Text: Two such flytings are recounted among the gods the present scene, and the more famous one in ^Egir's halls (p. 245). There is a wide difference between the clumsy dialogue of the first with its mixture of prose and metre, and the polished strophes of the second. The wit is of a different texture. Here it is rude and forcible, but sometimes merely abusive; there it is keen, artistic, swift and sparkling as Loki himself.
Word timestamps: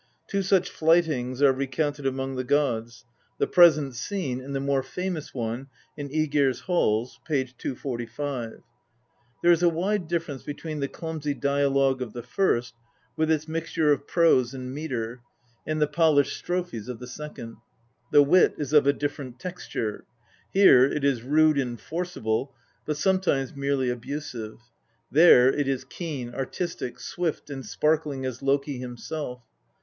Two 0.25 0.41
such 0.41 0.67
flytings 0.67 1.43
are 1.43 1.53
recounted 1.53 2.07
among 2.07 2.35
the 2.35 2.43
gods 2.43 3.05
the 3.37 3.45
present 3.45 3.93
scene, 3.93 4.41
and 4.41 4.55
the 4.55 4.59
more 4.59 4.81
famous 4.81 5.31
one 5.31 5.67
in 5.95 6.09
^Egir's 6.09 6.61
halls 6.61 7.19
(p. 7.23 7.43
245). 7.45 8.63
There 9.43 9.51
is 9.51 9.61
a 9.61 9.69
wide 9.69 10.07
difference 10.07 10.41
between 10.41 10.79
the 10.79 10.87
clumsy 10.87 11.35
dialogue 11.35 12.01
of 12.01 12.13
the 12.13 12.23
first 12.23 12.73
with 13.15 13.29
its 13.29 13.47
mixture 13.47 13.91
of 13.91 14.07
prose 14.07 14.55
and 14.55 14.73
metre, 14.73 15.21
and 15.67 15.79
the 15.79 15.85
polished 15.85 16.35
strophes 16.35 16.87
of 16.89 16.97
the 16.97 17.05
second. 17.05 17.57
The 18.11 18.23
wit 18.23 18.55
is 18.57 18.73
of 18.73 18.87
a 18.87 18.93
different 18.93 19.37
texture. 19.39 20.05
Here 20.51 20.83
it 20.83 21.03
is 21.03 21.21
rude 21.21 21.59
and 21.59 21.79
forcible, 21.79 22.55
but 22.87 22.97
sometimes 22.97 23.55
merely 23.55 23.91
abusive; 23.91 24.61
there 25.11 25.53
it 25.53 25.67
is 25.67 25.83
keen, 25.83 26.33
artistic, 26.33 26.99
swift 26.99 27.51
and 27.51 27.63
sparkling 27.63 28.25
as 28.25 28.41
Loki 28.41 28.79
himself. 28.79 29.43